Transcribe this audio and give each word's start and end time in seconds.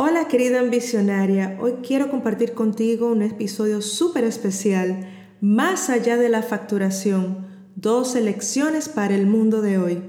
Hola 0.00 0.28
querida 0.28 0.60
ambicionaria, 0.60 1.58
hoy 1.60 1.78
quiero 1.82 2.08
compartir 2.08 2.52
contigo 2.52 3.08
un 3.08 3.20
episodio 3.20 3.82
súper 3.82 4.22
especial, 4.22 5.08
más 5.40 5.90
allá 5.90 6.16
de 6.16 6.28
la 6.28 6.44
facturación, 6.44 7.48
dos 7.74 8.14
lecciones 8.14 8.88
para 8.88 9.16
el 9.16 9.26
mundo 9.26 9.60
de 9.60 9.78
hoy. 9.78 10.00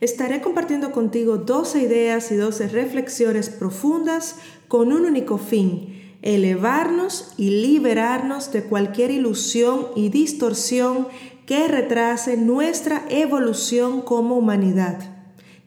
Estaré 0.00 0.40
compartiendo 0.40 0.92
contigo 0.92 1.36
12 1.36 1.82
ideas 1.82 2.30
y 2.30 2.36
12 2.36 2.68
reflexiones 2.68 3.50
profundas 3.50 4.36
con 4.68 4.92
un 4.92 5.04
único 5.04 5.36
fin, 5.36 6.16
elevarnos 6.22 7.32
y 7.36 7.50
liberarnos 7.50 8.52
de 8.52 8.62
cualquier 8.62 9.10
ilusión 9.10 9.88
y 9.96 10.10
distorsión 10.10 11.08
que 11.44 11.66
retrase 11.66 12.36
nuestra 12.36 13.04
evolución 13.08 14.00
como 14.00 14.36
humanidad. 14.36 15.17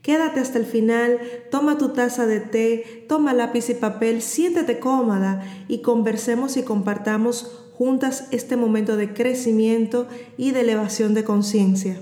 Quédate 0.01 0.39
hasta 0.39 0.57
el 0.57 0.65
final, 0.65 1.19
toma 1.51 1.77
tu 1.77 1.89
taza 1.89 2.25
de 2.25 2.39
té, 2.39 3.05
toma 3.07 3.35
lápiz 3.35 3.69
y 3.69 3.75
papel, 3.75 4.23
siéntete 4.23 4.79
cómoda 4.79 5.45
y 5.67 5.83
conversemos 5.83 6.57
y 6.57 6.63
compartamos 6.63 7.43
juntas 7.73 8.25
este 8.31 8.55
momento 8.55 8.97
de 8.97 9.13
crecimiento 9.13 10.07
y 10.37 10.51
de 10.51 10.61
elevación 10.61 11.13
de 11.13 11.23
conciencia. 11.23 12.01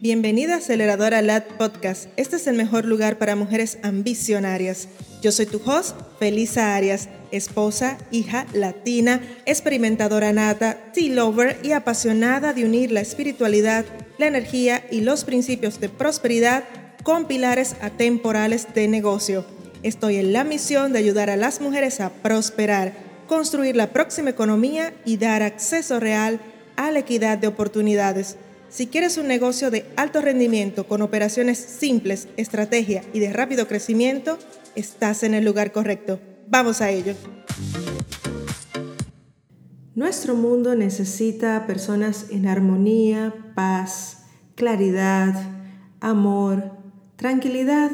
Bienvenida 0.00 0.54
a 0.54 0.58
Aceleradora 0.58 1.20
LAD 1.20 1.42
Podcast. 1.58 2.08
Este 2.16 2.36
es 2.36 2.46
el 2.46 2.54
mejor 2.54 2.84
lugar 2.84 3.18
para 3.18 3.34
mujeres 3.34 3.78
ambicionarias. 3.82 4.88
Yo 5.20 5.32
soy 5.32 5.46
tu 5.46 5.60
host, 5.64 5.96
Felisa 6.20 6.76
Arias, 6.76 7.08
esposa, 7.32 7.98
hija 8.12 8.46
latina, 8.52 9.20
experimentadora 9.46 10.32
nata, 10.32 10.92
tea 10.94 11.12
lover 11.12 11.58
y 11.64 11.72
apasionada 11.72 12.52
de 12.52 12.64
unir 12.64 12.92
la 12.92 13.00
espiritualidad 13.00 13.84
la 14.18 14.26
energía 14.26 14.84
y 14.90 15.00
los 15.00 15.24
principios 15.24 15.80
de 15.80 15.88
prosperidad 15.88 16.64
con 17.02 17.26
pilares 17.26 17.76
atemporales 17.80 18.66
de 18.74 18.88
negocio. 18.88 19.44
Estoy 19.82 20.16
en 20.16 20.32
la 20.32 20.44
misión 20.44 20.92
de 20.92 20.98
ayudar 20.98 21.30
a 21.30 21.36
las 21.36 21.60
mujeres 21.60 22.00
a 22.00 22.10
prosperar, 22.10 22.92
construir 23.26 23.76
la 23.76 23.92
próxima 23.92 24.30
economía 24.30 24.92
y 25.04 25.16
dar 25.16 25.42
acceso 25.42 26.00
real 26.00 26.40
a 26.76 26.90
la 26.90 26.98
equidad 26.98 27.38
de 27.38 27.46
oportunidades. 27.46 28.36
Si 28.68 28.88
quieres 28.88 29.16
un 29.16 29.28
negocio 29.28 29.70
de 29.70 29.86
alto 29.96 30.20
rendimiento 30.20 30.86
con 30.86 31.00
operaciones 31.00 31.58
simples, 31.58 32.28
estrategia 32.36 33.02
y 33.12 33.20
de 33.20 33.32
rápido 33.32 33.66
crecimiento, 33.66 34.38
estás 34.74 35.22
en 35.22 35.34
el 35.34 35.44
lugar 35.44 35.72
correcto. 35.72 36.20
Vamos 36.48 36.80
a 36.80 36.90
ello. 36.90 37.14
Nuestro 39.98 40.36
mundo 40.36 40.76
necesita 40.76 41.66
personas 41.66 42.26
en 42.30 42.46
armonía, 42.46 43.34
paz, 43.56 44.26
claridad, 44.54 45.34
amor, 45.98 46.70
tranquilidad, 47.16 47.90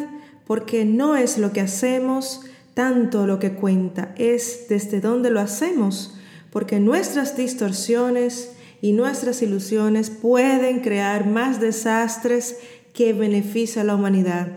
porque 0.47 0.85
no 0.85 1.17
es 1.17 1.39
lo 1.39 1.55
que 1.55 1.63
hacemos 1.63 2.43
tanto 2.75 3.27
lo 3.27 3.39
que 3.39 3.55
cuenta, 3.55 4.15
es 4.19 4.67
desde 4.69 5.01
dónde 5.01 5.31
lo 5.31 5.41
hacemos, 5.41 6.15
porque 6.51 6.79
nuestras 6.79 7.39
distorsiones 7.39 8.53
y 8.83 8.93
nuestras 8.93 9.41
ilusiones 9.41 10.11
pueden 10.11 10.81
crear 10.81 11.27
más 11.27 11.59
desastres 11.59 12.59
que 12.93 13.15
beneficio 13.15 13.81
a 13.81 13.85
la 13.85 13.95
humanidad. 13.95 14.49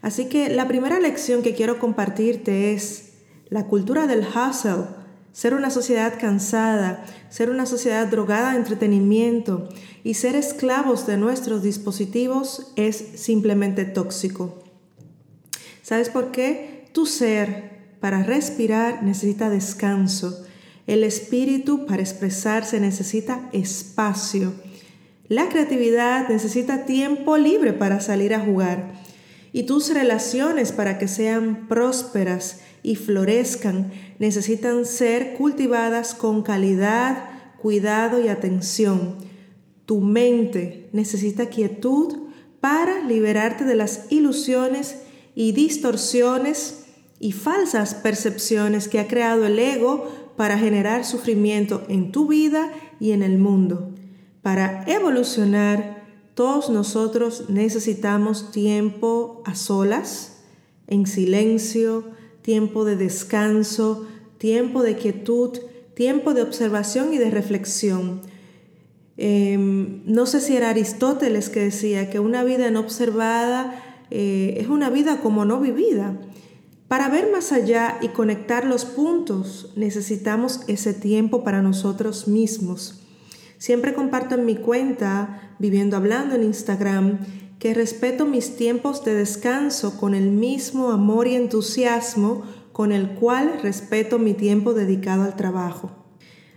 Así 0.00 0.26
que 0.26 0.48
la 0.48 0.68
primera 0.68 1.00
lección 1.00 1.42
que 1.42 1.56
quiero 1.56 1.80
compartirte 1.80 2.72
es 2.72 3.14
la 3.48 3.66
cultura 3.66 4.06
del 4.06 4.20
hustle 4.20 5.02
ser 5.34 5.52
una 5.52 5.68
sociedad 5.68 6.14
cansada, 6.18 7.04
ser 7.28 7.50
una 7.50 7.66
sociedad 7.66 8.06
drogada 8.06 8.52
de 8.52 8.58
entretenimiento 8.58 9.68
y 10.04 10.14
ser 10.14 10.36
esclavos 10.36 11.08
de 11.08 11.16
nuestros 11.16 11.64
dispositivos 11.64 12.72
es 12.76 12.96
simplemente 13.16 13.84
tóxico. 13.84 14.62
¿Sabes 15.82 16.08
por 16.08 16.30
qué? 16.30 16.88
Tu 16.92 17.04
ser 17.04 17.96
para 17.98 18.22
respirar 18.22 19.02
necesita 19.02 19.50
descanso. 19.50 20.44
El 20.86 21.02
espíritu 21.02 21.84
para 21.84 22.00
expresarse 22.00 22.78
necesita 22.78 23.48
espacio. 23.52 24.54
La 25.26 25.48
creatividad 25.48 26.28
necesita 26.28 26.84
tiempo 26.84 27.38
libre 27.38 27.72
para 27.72 28.00
salir 28.00 28.34
a 28.34 28.40
jugar. 28.40 28.92
Y 29.52 29.64
tus 29.64 29.92
relaciones 29.92 30.70
para 30.70 30.96
que 30.98 31.08
sean 31.08 31.66
prósperas 31.66 32.60
y 32.84 32.96
florezcan 32.96 33.90
necesitan 34.20 34.84
ser 34.84 35.34
cultivadas 35.34 36.14
con 36.14 36.42
calidad, 36.42 37.30
cuidado 37.60 38.22
y 38.22 38.28
atención. 38.28 39.16
Tu 39.86 40.00
mente 40.00 40.90
necesita 40.92 41.46
quietud 41.46 42.28
para 42.60 43.00
liberarte 43.00 43.64
de 43.64 43.74
las 43.74 44.12
ilusiones 44.12 44.98
y 45.34 45.52
distorsiones 45.52 46.84
y 47.18 47.32
falsas 47.32 47.94
percepciones 47.94 48.86
que 48.86 49.00
ha 49.00 49.08
creado 49.08 49.46
el 49.46 49.58
ego 49.58 50.06
para 50.36 50.58
generar 50.58 51.06
sufrimiento 51.06 51.84
en 51.88 52.12
tu 52.12 52.28
vida 52.28 52.70
y 53.00 53.12
en 53.12 53.22
el 53.22 53.38
mundo. 53.38 53.94
Para 54.42 54.84
evolucionar, 54.86 56.04
todos 56.34 56.68
nosotros 56.68 57.44
necesitamos 57.48 58.50
tiempo 58.50 59.42
a 59.46 59.54
solas, 59.54 60.42
en 60.86 61.06
silencio, 61.06 62.13
tiempo 62.44 62.84
de 62.84 62.94
descanso, 62.94 64.06
tiempo 64.36 64.82
de 64.82 64.96
quietud, 64.96 65.58
tiempo 65.94 66.34
de 66.34 66.42
observación 66.42 67.14
y 67.14 67.18
de 67.18 67.30
reflexión. 67.30 68.20
Em, 69.16 70.02
no 70.04 70.26
sé 70.26 70.42
si 70.42 70.54
era 70.54 70.68
Aristóteles 70.68 71.48
que 71.48 71.60
decía 71.60 72.10
que 72.10 72.20
una 72.20 72.44
vida 72.44 72.70
no 72.70 72.80
observada 72.80 73.82
eh, 74.10 74.58
es 74.60 74.68
una 74.68 74.90
vida 74.90 75.20
como 75.22 75.46
no 75.46 75.58
vivida. 75.58 76.20
Para 76.86 77.08
ver 77.08 77.32
más 77.32 77.50
allá 77.50 77.96
y 78.02 78.08
conectar 78.08 78.66
los 78.66 78.84
puntos 78.84 79.72
necesitamos 79.74 80.60
ese 80.66 80.92
tiempo 80.92 81.44
para 81.44 81.62
nosotros 81.62 82.28
mismos. 82.28 83.00
Siempre 83.56 83.94
comparto 83.94 84.34
en 84.34 84.44
mi 84.44 84.56
cuenta, 84.56 85.56
viviendo 85.58 85.96
hablando 85.96 86.34
en 86.34 86.42
Instagram, 86.42 87.20
que 87.64 87.72
respeto 87.72 88.26
mis 88.26 88.56
tiempos 88.56 89.06
de 89.06 89.14
descanso 89.14 89.96
con 89.96 90.14
el 90.14 90.30
mismo 90.30 90.90
amor 90.90 91.26
y 91.26 91.34
entusiasmo 91.34 92.42
con 92.72 92.92
el 92.92 93.12
cual 93.12 93.58
respeto 93.62 94.18
mi 94.18 94.34
tiempo 94.34 94.74
dedicado 94.74 95.22
al 95.22 95.34
trabajo. 95.34 95.90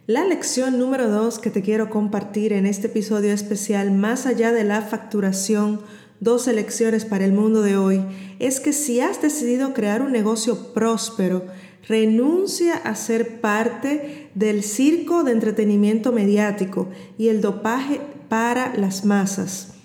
La 0.06 0.26
lección 0.26 0.78
número 0.78 1.10
dos 1.10 1.40
que 1.40 1.50
te 1.50 1.62
quiero 1.62 1.90
compartir 1.90 2.52
en 2.52 2.66
este 2.66 2.88
episodio 2.88 3.32
especial, 3.32 3.92
más 3.92 4.26
allá 4.26 4.52
de 4.52 4.66
la 4.66 4.82
facturación, 4.82 5.80
dos 6.20 6.46
lecciones 6.48 7.06
para 7.06 7.24
el 7.24 7.32
mundo 7.32 7.62
de 7.62 7.78
hoy, 7.78 8.04
es 8.40 8.60
que 8.60 8.74
si 8.74 9.00
has 9.00 9.22
decidido 9.22 9.74
crear 9.74 10.02
un 10.02 10.12
negocio 10.12 10.74
próspero, 10.74 11.46
renuncia 11.88 12.76
a 12.76 12.96
ser 12.96 13.40
parte 13.40 14.30
del 14.36 14.62
circo 14.62 15.24
de 15.24 15.32
entretenimiento 15.32 16.12
mediático 16.12 16.90
y 17.18 17.30
el 17.30 17.40
dopaje 17.40 18.02
para 18.28 18.76
las 18.76 19.06
masas. 19.06 19.77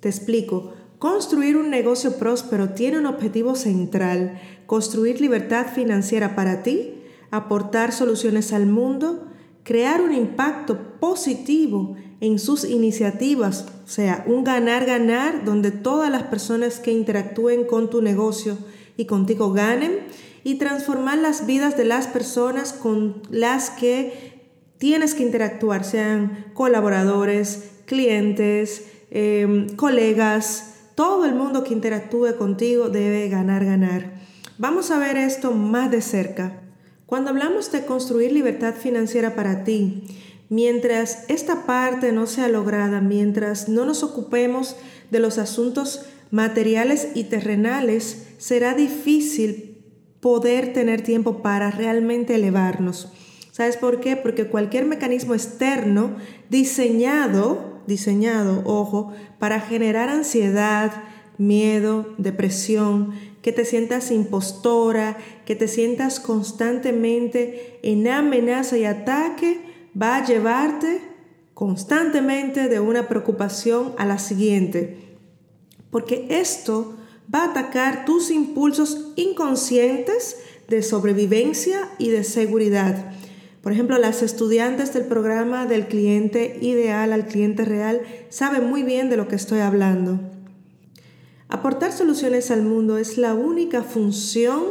Te 0.00 0.08
explico. 0.08 0.72
Construir 0.98 1.56
un 1.56 1.70
negocio 1.70 2.18
próspero 2.18 2.70
tiene 2.70 2.98
un 2.98 3.06
objetivo 3.06 3.54
central, 3.54 4.40
construir 4.66 5.20
libertad 5.20 5.66
financiera 5.72 6.34
para 6.34 6.62
ti, 6.62 6.94
aportar 7.30 7.92
soluciones 7.92 8.52
al 8.52 8.66
mundo, 8.66 9.26
crear 9.62 10.00
un 10.00 10.12
impacto 10.12 10.98
positivo 10.98 11.94
en 12.20 12.38
sus 12.38 12.64
iniciativas, 12.64 13.66
o 13.84 13.88
sea, 13.88 14.24
un 14.26 14.42
ganar-ganar 14.42 15.44
donde 15.44 15.70
todas 15.70 16.10
las 16.10 16.24
personas 16.24 16.80
que 16.80 16.90
interactúen 16.90 17.64
con 17.64 17.90
tu 17.90 18.02
negocio 18.02 18.58
y 18.96 19.04
contigo 19.04 19.52
ganen 19.52 20.00
y 20.42 20.56
transformar 20.56 21.18
las 21.18 21.46
vidas 21.46 21.76
de 21.76 21.84
las 21.84 22.08
personas 22.08 22.72
con 22.72 23.22
las 23.30 23.70
que 23.70 24.38
tienes 24.78 25.14
que 25.14 25.22
interactuar, 25.22 25.84
sean 25.84 26.46
colaboradores, 26.54 27.70
clientes, 27.84 28.84
Em, 29.10 29.68
colegas, 29.76 30.74
todo 30.94 31.24
el 31.24 31.34
mundo 31.34 31.64
que 31.64 31.72
interactúe 31.72 32.36
contigo 32.36 32.88
debe 32.88 33.28
ganar, 33.28 33.64
ganar. 33.64 34.12
Vamos 34.58 34.90
a 34.90 34.98
ver 34.98 35.16
esto 35.16 35.52
más 35.52 35.90
de 35.90 36.02
cerca. 36.02 36.60
Cuando 37.06 37.30
hablamos 37.30 37.72
de 37.72 37.86
construir 37.86 38.32
libertad 38.32 38.74
financiera 38.74 39.34
para 39.34 39.64
ti, 39.64 40.04
mientras 40.50 41.24
esta 41.28 41.64
parte 41.64 42.12
no 42.12 42.26
sea 42.26 42.48
lograda, 42.48 43.00
mientras 43.00 43.68
no 43.68 43.86
nos 43.86 44.02
ocupemos 44.02 44.76
de 45.10 45.20
los 45.20 45.38
asuntos 45.38 46.02
materiales 46.30 47.08
y 47.14 47.24
terrenales, 47.24 48.26
será 48.38 48.74
difícil 48.74 49.84
poder 50.20 50.72
tener 50.72 51.02
tiempo 51.02 51.40
para 51.40 51.70
realmente 51.70 52.34
elevarnos. 52.34 53.12
¿Sabes 53.52 53.76
por 53.76 54.00
qué? 54.00 54.16
Porque 54.16 54.48
cualquier 54.48 54.84
mecanismo 54.84 55.34
externo 55.34 56.16
diseñado 56.50 57.77
diseñado, 57.88 58.62
ojo, 58.64 59.12
para 59.40 59.60
generar 59.60 60.08
ansiedad, 60.08 60.92
miedo, 61.38 62.14
depresión, 62.18 63.14
que 63.42 63.52
te 63.52 63.64
sientas 63.64 64.10
impostora, 64.10 65.16
que 65.46 65.56
te 65.56 65.66
sientas 65.66 66.20
constantemente 66.20 67.80
en 67.82 68.06
amenaza 68.06 68.76
y 68.76 68.84
ataque, 68.84 69.60
va 70.00 70.16
a 70.16 70.24
llevarte 70.24 71.00
constantemente 71.54 72.68
de 72.68 72.78
una 72.78 73.08
preocupación 73.08 73.94
a 73.98 74.04
la 74.04 74.18
siguiente. 74.18 75.16
Porque 75.90 76.26
esto 76.30 76.96
va 77.34 77.42
a 77.42 77.50
atacar 77.50 78.04
tus 78.04 78.30
impulsos 78.30 79.12
inconscientes 79.16 80.36
de 80.68 80.82
sobrevivencia 80.82 81.88
y 81.98 82.10
de 82.10 82.24
seguridad. 82.24 83.12
Por 83.68 83.74
ejemplo, 83.74 83.98
las 83.98 84.22
estudiantes 84.22 84.94
del 84.94 85.04
programa 85.04 85.66
del 85.66 85.88
cliente 85.88 86.56
ideal 86.62 87.12
al 87.12 87.26
cliente 87.26 87.66
real 87.66 88.00
saben 88.30 88.64
muy 88.64 88.82
bien 88.82 89.10
de 89.10 89.18
lo 89.18 89.28
que 89.28 89.36
estoy 89.36 89.58
hablando. 89.58 90.18
Aportar 91.50 91.92
soluciones 91.92 92.50
al 92.50 92.62
mundo 92.62 92.96
es 92.96 93.18
la 93.18 93.34
única 93.34 93.82
función 93.82 94.62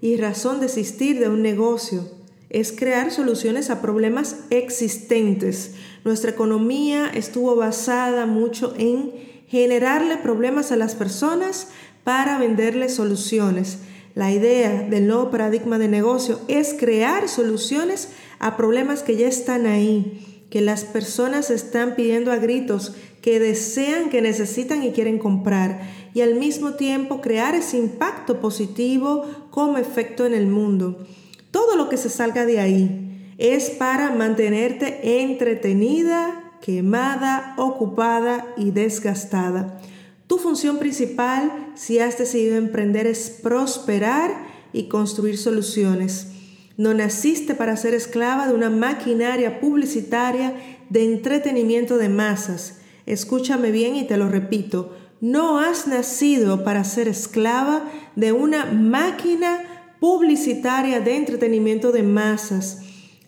y 0.00 0.16
razón 0.16 0.60
de 0.60 0.64
existir 0.64 1.20
de 1.20 1.28
un 1.28 1.42
negocio. 1.42 2.08
Es 2.48 2.72
crear 2.72 3.10
soluciones 3.10 3.68
a 3.68 3.82
problemas 3.82 4.36
existentes. 4.48 5.74
Nuestra 6.06 6.30
economía 6.30 7.10
estuvo 7.12 7.54
basada 7.54 8.24
mucho 8.24 8.72
en 8.78 9.12
generarle 9.46 10.16
problemas 10.16 10.72
a 10.72 10.76
las 10.76 10.94
personas 10.94 11.68
para 12.02 12.38
venderles 12.38 12.94
soluciones. 12.94 13.80
La 14.14 14.32
idea 14.32 14.86
del 14.88 15.06
nuevo 15.06 15.30
paradigma 15.30 15.78
de 15.78 15.88
negocio 15.88 16.40
es 16.48 16.74
crear 16.74 17.28
soluciones 17.28 18.08
a 18.38 18.56
problemas 18.56 19.02
que 19.02 19.16
ya 19.16 19.28
están 19.28 19.66
ahí, 19.66 20.46
que 20.50 20.60
las 20.60 20.84
personas 20.84 21.50
están 21.50 21.94
pidiendo 21.94 22.32
a 22.32 22.36
gritos, 22.36 22.94
que 23.20 23.40
desean, 23.40 24.10
que 24.10 24.22
necesitan 24.22 24.82
y 24.82 24.92
quieren 24.92 25.18
comprar, 25.18 25.80
y 26.14 26.22
al 26.22 26.36
mismo 26.36 26.74
tiempo 26.74 27.20
crear 27.20 27.54
ese 27.54 27.76
impacto 27.76 28.40
positivo 28.40 29.26
como 29.50 29.78
efecto 29.78 30.24
en 30.24 30.34
el 30.34 30.46
mundo. 30.46 31.06
Todo 31.50 31.76
lo 31.76 31.88
que 31.88 31.96
se 31.96 32.08
salga 32.08 32.46
de 32.46 32.60
ahí 32.60 33.34
es 33.38 33.70
para 33.70 34.10
mantenerte 34.10 35.22
entretenida, 35.22 36.52
quemada, 36.60 37.54
ocupada 37.56 38.46
y 38.56 38.70
desgastada. 38.70 39.80
Tu 40.26 40.38
función 40.38 40.78
principal, 40.78 41.72
si 41.74 42.00
has 42.00 42.18
decidido 42.18 42.56
emprender, 42.56 43.06
es 43.06 43.30
prosperar 43.30 44.46
y 44.72 44.88
construir 44.88 45.38
soluciones. 45.38 46.28
No 46.78 46.94
naciste 46.94 47.56
para 47.56 47.76
ser 47.76 47.92
esclava 47.92 48.46
de 48.46 48.54
una 48.54 48.70
maquinaria 48.70 49.58
publicitaria 49.58 50.54
de 50.88 51.02
entretenimiento 51.04 51.98
de 51.98 52.08
masas. 52.08 52.78
Escúchame 53.04 53.72
bien 53.72 53.96
y 53.96 54.06
te 54.06 54.16
lo 54.16 54.28
repito. 54.28 54.96
No 55.20 55.58
has 55.58 55.88
nacido 55.88 56.62
para 56.62 56.84
ser 56.84 57.08
esclava 57.08 57.82
de 58.14 58.30
una 58.30 58.64
máquina 58.66 59.58
publicitaria 59.98 61.00
de 61.00 61.16
entretenimiento 61.16 61.90
de 61.90 62.04
masas. 62.04 62.82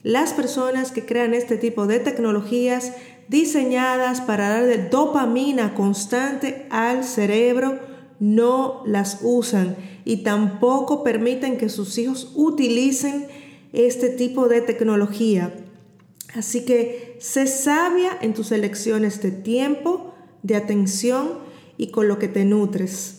Las 0.05 0.33
personas 0.33 0.93
que 0.93 1.05
crean 1.05 1.35
este 1.35 1.57
tipo 1.57 1.89
de 1.89 1.99
tecnologías 1.99 2.93
diseñadas 3.27 4.21
para 4.21 4.49
darle 4.49 4.79
dopamina 4.79 5.75
constante 5.75 6.69
al 6.71 7.03
cerebro 7.03 7.81
no 8.21 8.85
las 8.87 9.19
usan 9.23 9.77
y 10.05 10.19
tampoco 10.19 11.03
permiten 11.03 11.57
que 11.57 11.69
sus 11.69 11.99
hijos 11.99 12.33
utilicen 12.35 13.27
este 13.73 14.09
tipo 14.09 14.49
de 14.49 14.61
tecnología. 14.61 15.55
Así 16.35 16.65
que 16.65 17.17
sé 17.21 17.47
sabia 17.47 18.17
en 18.21 18.35
tus 18.35 18.53
elecciones 18.53 19.21
de 19.23 19.31
tiempo, 19.31 20.15
de 20.43 20.57
atención 20.57 21.39
y 21.77 21.91
con 21.91 22.09
lo 22.09 22.19
que 22.19 22.29
te 22.29 22.45
nutres. 22.45 23.17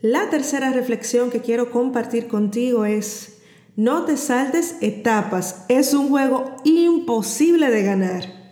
La 0.00 0.30
tercera 0.30 0.72
reflexión 0.72 1.30
que 1.30 1.40
quiero 1.40 1.70
compartir 1.70 2.26
contigo 2.26 2.84
es, 2.84 3.38
no 3.76 4.04
te 4.04 4.16
saltes 4.16 4.76
etapas, 4.80 5.64
es 5.68 5.94
un 5.94 6.08
juego 6.08 6.56
imposible 6.64 7.70
de 7.70 7.82
ganar. 7.84 8.42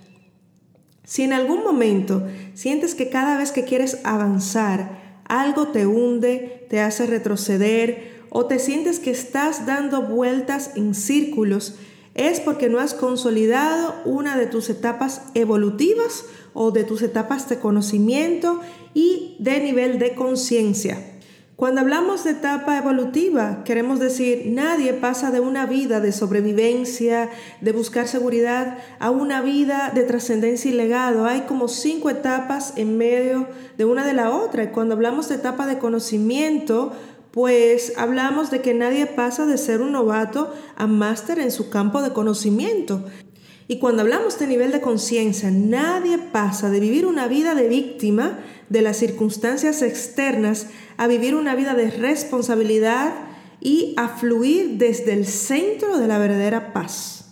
Si 1.02 1.22
en 1.24 1.32
algún 1.32 1.64
momento 1.64 2.24
sientes 2.54 2.94
que 2.94 3.10
cada 3.10 3.36
vez 3.36 3.50
que 3.50 3.64
quieres 3.64 3.98
avanzar, 4.04 5.09
algo 5.30 5.68
te 5.68 5.86
hunde, 5.86 6.66
te 6.68 6.80
hace 6.80 7.06
retroceder 7.06 8.20
o 8.30 8.46
te 8.46 8.58
sientes 8.58 8.98
que 8.98 9.12
estás 9.12 9.64
dando 9.64 10.02
vueltas 10.02 10.72
en 10.74 10.94
círculos, 10.94 11.76
es 12.14 12.40
porque 12.40 12.68
no 12.68 12.80
has 12.80 12.94
consolidado 12.94 13.94
una 14.04 14.36
de 14.36 14.46
tus 14.46 14.68
etapas 14.68 15.22
evolutivas 15.34 16.24
o 16.52 16.72
de 16.72 16.82
tus 16.82 17.02
etapas 17.02 17.48
de 17.48 17.60
conocimiento 17.60 18.60
y 18.92 19.36
de 19.38 19.60
nivel 19.60 20.00
de 20.00 20.16
conciencia. 20.16 21.09
Cuando 21.60 21.82
hablamos 21.82 22.24
de 22.24 22.30
etapa 22.30 22.78
evolutiva, 22.78 23.64
queremos 23.64 23.98
decir, 23.98 24.44
nadie 24.46 24.94
pasa 24.94 25.30
de 25.30 25.40
una 25.40 25.66
vida 25.66 26.00
de 26.00 26.10
sobrevivencia, 26.10 27.28
de 27.60 27.72
buscar 27.72 28.08
seguridad, 28.08 28.78
a 28.98 29.10
una 29.10 29.42
vida 29.42 29.92
de 29.94 30.04
trascendencia 30.04 30.70
y 30.70 30.74
legado. 30.74 31.26
Hay 31.26 31.42
como 31.42 31.68
cinco 31.68 32.08
etapas 32.08 32.72
en 32.76 32.96
medio 32.96 33.46
de 33.76 33.84
una 33.84 34.06
de 34.06 34.14
la 34.14 34.30
otra. 34.30 34.64
Y 34.64 34.68
cuando 34.68 34.94
hablamos 34.94 35.28
de 35.28 35.34
etapa 35.34 35.66
de 35.66 35.76
conocimiento, 35.76 36.92
pues 37.30 37.92
hablamos 37.98 38.50
de 38.50 38.62
que 38.62 38.72
nadie 38.72 39.04
pasa 39.04 39.44
de 39.44 39.58
ser 39.58 39.82
un 39.82 39.92
novato 39.92 40.54
a 40.76 40.86
máster 40.86 41.38
en 41.40 41.50
su 41.50 41.68
campo 41.68 42.00
de 42.00 42.14
conocimiento. 42.14 43.04
Y 43.68 43.78
cuando 43.78 44.00
hablamos 44.00 44.38
de 44.38 44.46
nivel 44.46 44.72
de 44.72 44.80
conciencia, 44.80 45.50
nadie 45.50 46.16
pasa 46.16 46.70
de 46.70 46.80
vivir 46.80 47.04
una 47.04 47.28
vida 47.28 47.54
de 47.54 47.68
víctima 47.68 48.38
de 48.70 48.80
las 48.80 48.96
circunstancias 48.96 49.82
externas 49.82 50.68
a 50.96 51.06
vivir 51.06 51.34
una 51.34 51.54
vida 51.54 51.74
de 51.74 51.90
responsabilidad 51.90 53.12
y 53.60 53.92
a 53.98 54.08
fluir 54.08 54.78
desde 54.78 55.12
el 55.12 55.26
centro 55.26 55.98
de 55.98 56.06
la 56.06 56.18
verdadera 56.18 56.72
paz. 56.72 57.26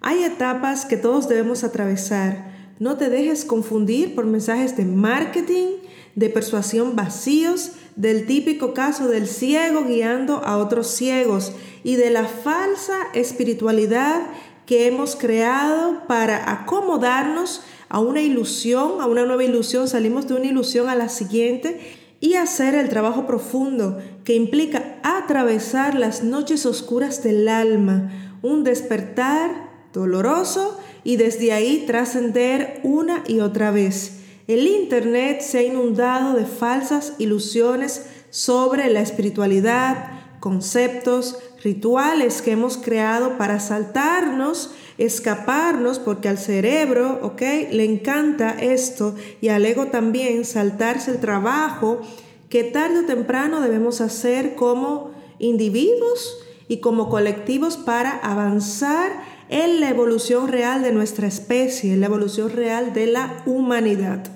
Hay 0.00 0.22
etapas 0.22 0.84
que 0.84 0.96
todos 0.96 1.28
debemos 1.28 1.64
atravesar. 1.64 2.52
No 2.78 2.96
te 2.96 3.08
dejes 3.08 3.44
confundir 3.44 4.14
por 4.14 4.26
mensajes 4.26 4.76
de 4.76 4.84
marketing, 4.84 5.78
de 6.14 6.28
persuasión 6.28 6.94
vacíos, 6.94 7.72
del 7.96 8.26
típico 8.26 8.74
caso 8.74 9.08
del 9.08 9.26
ciego 9.26 9.84
guiando 9.84 10.44
a 10.44 10.58
otros 10.58 10.86
ciegos 10.86 11.52
y 11.82 11.96
de 11.96 12.10
la 12.10 12.26
falsa 12.26 12.94
espiritualidad 13.14 14.22
que 14.66 14.86
hemos 14.86 15.16
creado 15.16 16.06
para 16.06 16.52
acomodarnos 16.52 17.62
a 17.88 18.00
una 18.00 18.20
ilusión, 18.20 19.00
a 19.00 19.06
una 19.06 19.24
nueva 19.24 19.44
ilusión, 19.44 19.88
salimos 19.88 20.28
de 20.28 20.34
una 20.34 20.46
ilusión 20.46 20.88
a 20.88 20.94
la 20.94 21.08
siguiente 21.08 21.80
y 22.20 22.34
hacer 22.34 22.74
el 22.74 22.88
trabajo 22.88 23.26
profundo 23.26 23.98
que 24.24 24.34
implica 24.34 24.98
atravesar 25.02 25.94
las 25.94 26.22
noches 26.22 26.66
oscuras 26.66 27.22
del 27.22 27.48
alma, 27.48 28.10
un 28.42 28.64
despertar 28.64 29.68
doloroso 29.92 30.78
y 31.04 31.16
desde 31.16 31.52
ahí 31.52 31.84
trascender 31.86 32.80
una 32.82 33.22
y 33.26 33.40
otra 33.40 33.70
vez. 33.70 34.20
El 34.46 34.66
Internet 34.66 35.40
se 35.42 35.58
ha 35.58 35.62
inundado 35.62 36.34
de 36.34 36.46
falsas 36.46 37.14
ilusiones 37.18 38.06
sobre 38.30 38.90
la 38.90 39.00
espiritualidad, 39.00 40.10
conceptos, 40.40 41.38
rituales 41.62 42.42
que 42.42 42.52
hemos 42.52 42.76
creado 42.76 43.36
para 43.36 43.60
saltarnos, 43.60 44.70
escaparnos, 44.98 45.98
porque 45.98 46.28
al 46.28 46.38
cerebro, 46.38 47.20
¿ok? 47.22 47.40
Le 47.70 47.84
encanta 47.84 48.50
esto 48.50 49.14
y 49.40 49.48
al 49.48 49.64
ego 49.64 49.86
también 49.86 50.44
saltarse 50.44 51.12
el 51.12 51.20
trabajo 51.20 52.00
que 52.48 52.64
tarde 52.64 53.00
o 53.00 53.06
temprano 53.06 53.60
debemos 53.60 54.00
hacer 54.00 54.54
como 54.54 55.12
individuos 55.38 56.38
y 56.66 56.78
como 56.78 57.08
colectivos 57.08 57.76
para 57.76 58.10
avanzar 58.10 59.12
en 59.48 59.80
la 59.80 59.88
evolución 59.88 60.48
real 60.48 60.82
de 60.82 60.92
nuestra 60.92 61.26
especie, 61.26 61.94
en 61.94 62.00
la 62.00 62.06
evolución 62.06 62.50
real 62.50 62.92
de 62.92 63.06
la 63.06 63.42
humanidad. 63.46 64.26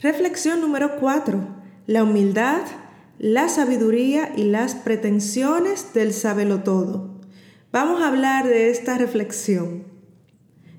Reflexión 0.00 0.60
número 0.60 0.96
4. 1.00 1.40
La 1.86 2.02
humildad, 2.02 2.62
la 3.18 3.48
sabiduría 3.48 4.32
y 4.36 4.44
las 4.44 4.74
pretensiones 4.74 5.94
del 5.94 6.12
todo. 6.62 7.20
Vamos 7.72 8.02
a 8.02 8.08
hablar 8.08 8.46
de 8.46 8.70
esta 8.70 8.98
reflexión. 8.98 9.91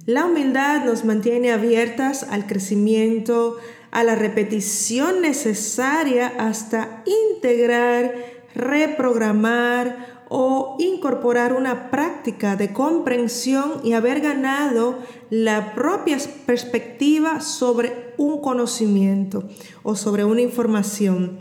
La 0.05 0.25
humildad 0.25 0.83
nos 0.83 1.05
mantiene 1.05 1.53
abiertas 1.53 2.23
al 2.23 2.45
crecimiento, 2.45 3.55
a 3.91 4.03
la 4.03 4.15
repetición 4.15 5.21
necesaria 5.21 6.27
hasta 6.39 7.05
integrar, 7.31 8.13
reprogramar 8.53 10.25
o 10.27 10.75
incorporar 10.77 11.53
una 11.53 11.89
práctica 11.89 12.57
de 12.57 12.73
comprensión 12.73 13.79
y 13.81 13.93
haber 13.93 14.19
ganado 14.19 14.99
la 15.29 15.73
propia 15.73 16.17
perspectiva 16.45 17.39
sobre 17.39 18.13
un 18.17 18.41
conocimiento 18.41 19.47
o 19.83 19.95
sobre 19.95 20.25
una 20.25 20.41
información. 20.41 21.39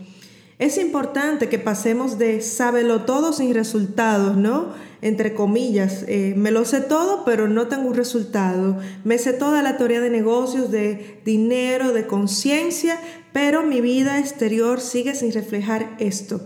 Es 0.61 0.79
importante 0.79 1.49
que 1.49 1.59
pasemos 1.59 2.17
de 2.17 2.41
sábelo 2.41 3.03
todo 3.03 3.33
sin 3.33 3.55
resultados, 3.55 4.37
¿no? 4.37 4.92
Entre 5.03 5.35
comillas, 5.35 6.05
eh, 6.07 6.33
me 6.37 6.53
lo 6.53 6.65
sé 6.65 6.81
todo, 6.81 7.25
pero 7.25 7.49
no 7.49 7.67
tengo 7.67 7.89
un 7.89 7.95
resultado. 7.95 8.79
Me 9.03 9.19
sé 9.19 9.33
toda 9.33 9.61
la 9.61 9.77
teoría 9.77 10.01
de 10.01 10.11
negocios, 10.11 10.71
de 10.71 11.21
dinero, 11.25 11.93
de 11.93 12.07
conciencia, 12.07 13.01
pero 13.33 13.65
mi 13.65 13.81
vida 13.81 14.21
exterior 14.21 14.81
sigue 14.81 15.17
sin 15.17 15.33
reflejar 15.33 15.97
esto. 15.99 16.41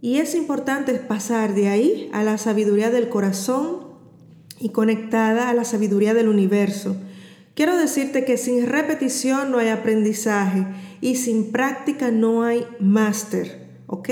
Y 0.00 0.16
es 0.16 0.34
importante 0.34 0.94
pasar 0.94 1.54
de 1.54 1.68
ahí 1.68 2.10
a 2.14 2.22
la 2.22 2.38
sabiduría 2.38 2.90
del 2.90 3.10
corazón 3.10 3.84
y 4.58 4.70
conectada 4.70 5.50
a 5.50 5.54
la 5.54 5.64
sabiduría 5.64 6.14
del 6.14 6.28
universo. 6.28 6.96
Quiero 7.54 7.76
decirte 7.76 8.24
que 8.24 8.38
sin 8.38 8.66
repetición 8.66 9.50
no 9.50 9.58
hay 9.58 9.68
aprendizaje 9.68 10.66
y 11.02 11.16
sin 11.16 11.52
práctica 11.52 12.10
no 12.10 12.44
hay 12.44 12.66
máster. 12.80 13.63
¿Ok? 13.94 14.08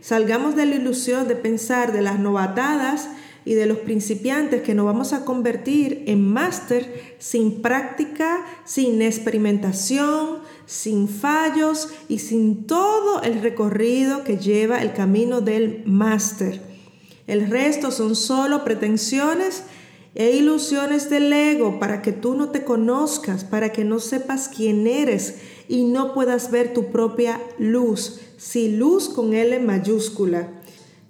Salgamos 0.00 0.54
de 0.54 0.66
la 0.66 0.76
ilusión 0.76 1.26
de 1.26 1.34
pensar 1.34 1.92
de 1.92 2.00
las 2.00 2.20
novatadas 2.20 3.08
y 3.44 3.54
de 3.54 3.66
los 3.66 3.78
principiantes 3.78 4.62
que 4.62 4.74
nos 4.74 4.86
vamos 4.86 5.12
a 5.12 5.24
convertir 5.24 6.04
en 6.06 6.32
máster 6.32 7.16
sin 7.18 7.60
práctica, 7.60 8.44
sin 8.64 9.02
experimentación, 9.02 10.38
sin 10.64 11.08
fallos 11.08 11.88
y 12.08 12.20
sin 12.20 12.66
todo 12.66 13.22
el 13.22 13.40
recorrido 13.42 14.22
que 14.22 14.36
lleva 14.38 14.82
el 14.82 14.92
camino 14.92 15.40
del 15.40 15.82
máster. 15.86 16.60
El 17.26 17.50
resto 17.50 17.90
son 17.90 18.14
solo 18.14 18.64
pretensiones 18.64 19.64
e 20.14 20.30
ilusiones 20.36 21.10
del 21.10 21.32
ego 21.32 21.78
para 21.80 22.00
que 22.00 22.12
tú 22.12 22.34
no 22.34 22.50
te 22.50 22.64
conozcas, 22.64 23.44
para 23.44 23.70
que 23.72 23.84
no 23.84 23.98
sepas 23.98 24.48
quién 24.48 24.86
eres 24.86 25.36
y 25.68 25.84
no 25.84 26.14
puedas 26.14 26.50
ver 26.50 26.72
tu 26.72 26.90
propia 26.90 27.40
luz, 27.58 28.20
si 28.36 28.76
luz 28.76 29.08
con 29.08 29.34
L 29.34 29.58
mayúscula. 29.60 30.50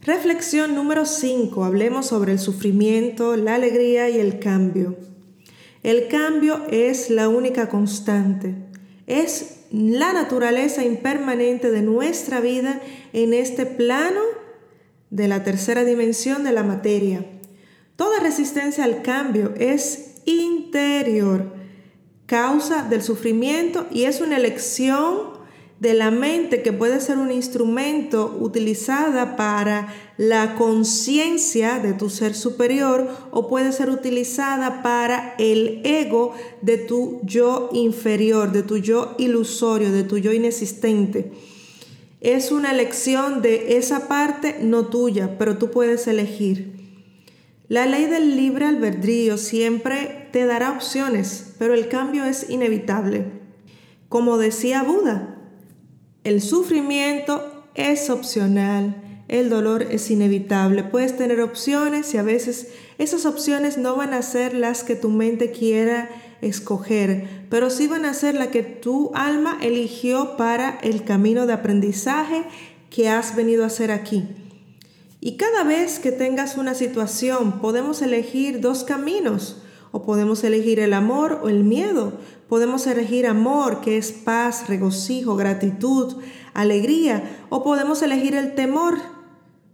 Reflexión 0.02 0.74
número 0.74 1.04
5. 1.04 1.64
Hablemos 1.64 2.06
sobre 2.06 2.32
el 2.32 2.38
sufrimiento, 2.38 3.36
la 3.36 3.56
alegría 3.56 4.08
y 4.08 4.18
el 4.18 4.38
cambio. 4.38 4.96
El 5.82 6.08
cambio 6.08 6.62
es 6.70 7.10
la 7.10 7.28
única 7.28 7.68
constante. 7.68 8.54
Es 9.06 9.56
la 9.70 10.12
naturaleza 10.12 10.84
impermanente 10.84 11.70
de 11.70 11.82
nuestra 11.82 12.40
vida 12.40 12.80
en 13.12 13.34
este 13.34 13.66
plano 13.66 14.20
de 15.10 15.28
la 15.28 15.42
tercera 15.42 15.84
dimensión 15.84 16.44
de 16.44 16.52
la 16.52 16.62
materia. 16.62 17.24
Toda 17.96 18.20
resistencia 18.20 18.84
al 18.84 19.02
cambio 19.02 19.54
es 19.56 20.22
interior, 20.24 21.52
causa 22.26 22.82
del 22.82 23.02
sufrimiento 23.02 23.86
y 23.90 24.04
es 24.04 24.20
una 24.20 24.36
elección 24.36 25.36
de 25.80 25.92
la 25.92 26.10
mente 26.10 26.62
que 26.62 26.72
puede 26.72 27.00
ser 27.00 27.18
un 27.18 27.30
instrumento 27.30 28.36
utilizada 28.40 29.36
para 29.36 29.94
la 30.16 30.54
conciencia 30.54 31.78
de 31.78 31.92
tu 31.92 32.08
ser 32.08 32.34
superior 32.34 33.08
o 33.30 33.46
puede 33.46 33.72
ser 33.72 33.90
utilizada 33.90 34.82
para 34.82 35.34
el 35.38 35.82
ego 35.84 36.34
de 36.62 36.78
tu 36.78 37.20
yo 37.24 37.68
inferior, 37.72 38.52
de 38.52 38.62
tu 38.62 38.78
yo 38.78 39.14
ilusorio, 39.18 39.92
de 39.92 40.02
tu 40.02 40.16
yo 40.16 40.32
inexistente. 40.32 41.32
Es 42.22 42.50
una 42.50 42.72
elección 42.72 43.42
de 43.42 43.76
esa 43.76 44.08
parte 44.08 44.56
no 44.62 44.86
tuya, 44.86 45.36
pero 45.38 45.58
tú 45.58 45.70
puedes 45.70 46.06
elegir. 46.06 46.72
La 47.68 47.84
ley 47.84 48.06
del 48.06 48.36
libre 48.36 48.64
albedrío 48.64 49.36
siempre 49.36 50.25
te 50.36 50.44
dará 50.44 50.72
opciones, 50.72 51.54
pero 51.58 51.72
el 51.72 51.88
cambio 51.88 52.26
es 52.26 52.50
inevitable. 52.50 53.24
Como 54.10 54.36
decía 54.36 54.82
Buda, 54.82 55.34
el 56.24 56.42
sufrimiento 56.42 57.64
es 57.74 58.10
opcional, 58.10 59.22
el 59.28 59.48
dolor 59.48 59.86
es 59.90 60.10
inevitable. 60.10 60.82
Puedes 60.82 61.16
tener 61.16 61.40
opciones 61.40 62.12
y 62.12 62.18
a 62.18 62.22
veces 62.22 62.68
esas 62.98 63.24
opciones 63.24 63.78
no 63.78 63.96
van 63.96 64.12
a 64.12 64.20
ser 64.20 64.52
las 64.52 64.84
que 64.84 64.94
tu 64.94 65.08
mente 65.08 65.52
quiera 65.52 66.10
escoger, 66.42 67.46
pero 67.48 67.70
sí 67.70 67.86
van 67.86 68.04
a 68.04 68.12
ser 68.12 68.34
las 68.34 68.48
que 68.48 68.62
tu 68.62 69.12
alma 69.14 69.56
eligió 69.62 70.36
para 70.36 70.78
el 70.82 71.04
camino 71.04 71.46
de 71.46 71.54
aprendizaje 71.54 72.44
que 72.90 73.08
has 73.08 73.34
venido 73.36 73.64
a 73.64 73.68
hacer 73.68 73.90
aquí. 73.90 74.28
Y 75.18 75.38
cada 75.38 75.64
vez 75.64 75.98
que 75.98 76.12
tengas 76.12 76.58
una 76.58 76.74
situación, 76.74 77.58
podemos 77.62 78.02
elegir 78.02 78.60
dos 78.60 78.84
caminos. 78.84 79.62
O 79.96 80.02
podemos 80.02 80.44
elegir 80.44 80.78
el 80.78 80.92
amor 80.92 81.40
o 81.42 81.48
el 81.48 81.64
miedo. 81.64 82.12
Podemos 82.50 82.86
elegir 82.86 83.26
amor, 83.26 83.80
que 83.80 83.96
es 83.96 84.12
paz, 84.12 84.68
regocijo, 84.68 85.36
gratitud, 85.36 86.16
alegría. 86.52 87.46
O 87.48 87.64
podemos 87.64 88.02
elegir 88.02 88.34
el 88.34 88.54
temor. 88.54 88.98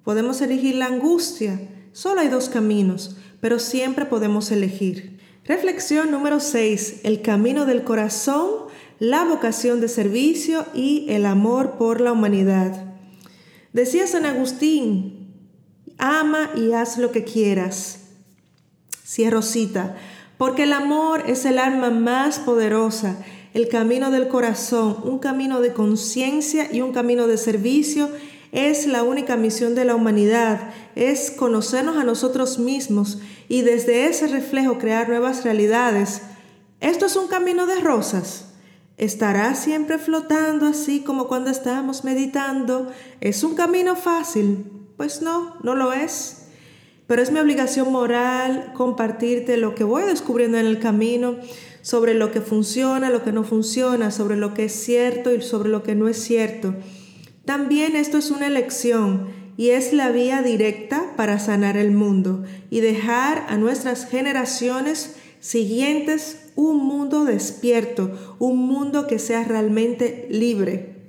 Podemos 0.05 0.41
elegir 0.41 0.77
la 0.77 0.87
angustia. 0.87 1.61
Solo 1.91 2.21
hay 2.21 2.29
dos 2.29 2.49
caminos, 2.49 3.17
pero 3.41 3.59
siempre 3.59 4.05
podemos 4.05 4.53
elegir. 4.53 5.19
Reflexión 5.45 6.13
número 6.13 6.39
6. 6.39 7.01
El 7.03 7.21
camino 7.23 7.67
del 7.67 7.83
corazón, 7.83 8.49
la 9.01 9.25
vocación 9.25 9.81
de 9.81 9.89
servicio 9.89 10.67
y 10.73 11.07
el 11.09 11.27
amor 11.27 11.79
por 11.79 12.01
la 12.01 12.13
humanidad. 12.13 12.95
Decía 13.73 14.07
San 14.07 14.25
Agustín, 14.25 15.35
ama 15.99 16.49
y 16.55 16.75
haz 16.75 16.97
lo 16.99 17.11
que 17.11 17.25
quieras. 17.25 18.02
Cierro 19.05 19.43
cita 19.43 19.97
porque 20.43 20.65
el 20.65 20.73
amor 20.73 21.23
es 21.29 21.45
el 21.45 21.57
arma 21.57 21.91
más 21.91 22.41
poderosa, 22.41 23.17
el 23.55 23.69
camino 23.69 24.11
del 24.11 24.27
corazón, 24.27 24.97
un 25.05 25.21
camino 25.21 25.61
de 25.61 25.73
conciencia 25.73 26.67
y 26.73 26.81
un 26.81 26.93
camino 26.93 27.29
de 27.29 27.39
servicio 27.39 28.09
es 28.51 28.89
la 28.89 29.05
única 29.05 29.37
misión 29.37 29.77
de 29.77 29.85
la 29.85 29.95
humanidad, 29.95 30.73
es 30.97 31.31
conocernos 31.31 31.97
a 31.97 32.03
nosotros 32.03 32.59
mismos 32.59 33.21
y 33.49 33.63
desde 33.63 34.07
ese 34.07 34.27
reflejo 34.27 34.79
crear 34.79 35.09
nuevas 35.09 35.45
realidades. 35.45 36.23
Esto 36.81 37.07
es 37.07 37.15
un 37.15 37.29
camino 37.29 37.67
de 37.67 37.77
rosas. 37.77 38.47
¿Estará 38.97 39.55
siempre 39.55 39.97
flotando 39.97 40.67
así 40.67 41.05
como 41.05 41.29
cuando 41.29 41.51
estábamos 41.51 42.03
meditando? 42.03 42.91
¿Es 43.21 43.45
un 43.45 43.55
camino 43.55 43.95
fácil? 43.95 44.67
Pues 44.97 45.23
no, 45.23 45.55
no 45.63 45.77
lo 45.77 45.93
es 45.93 46.42
pero 47.13 47.21
es 47.21 47.31
mi 47.31 47.41
obligación 47.41 47.93
moral 47.93 48.73
compartirte 48.73 49.59
lo 49.59 49.75
que 49.75 49.85
voy 49.85 50.05
descubriendo 50.05 50.57
en 50.57 50.65
el 50.65 50.79
camino 50.79 51.37
sobre 51.83 52.15
lo 52.15 52.33
que 52.33 52.41
funciona, 52.41 53.11
lo 53.11 53.23
que 53.23 53.33
no 53.33 53.45
funciona, 53.45 54.11
sobre 54.11 54.37
lo 54.37 54.55
que 54.55 54.65
es 54.65 54.73
cierto 54.73 55.35
y 55.35 55.43
sobre 55.43 55.69
lo 55.69 55.83
que 55.83 55.95
no 55.95 56.09
es 56.09 56.17
cierto. 56.17 56.75
También 57.45 57.97
esto 57.97 58.17
es 58.17 58.31
una 58.31 58.47
elección 58.47 59.29
y 59.59 59.73
es 59.73 59.93
la 59.93 60.11
vía 60.11 60.41
directa 60.41 61.13
para 61.15 61.39
sanar 61.39 61.77
el 61.77 61.91
mundo 61.91 62.45
y 62.71 62.81
dejar 62.81 63.45
a 63.47 63.59
nuestras 63.59 64.07
generaciones 64.07 65.17
siguientes 65.39 66.51
un 66.57 66.79
mundo 66.79 67.27
despierto, 67.27 68.37
un 68.39 68.57
mundo 68.57 69.07
que 69.07 69.19
sea 69.19 69.45
realmente 69.45 70.29
libre. 70.31 71.02